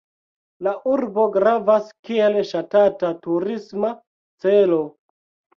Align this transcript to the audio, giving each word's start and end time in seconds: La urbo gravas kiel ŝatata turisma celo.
La 0.67 0.71
urbo 0.91 1.25
gravas 1.35 1.91
kiel 2.09 2.39
ŝatata 2.53 3.13
turisma 3.27 3.93
celo. 4.47 4.83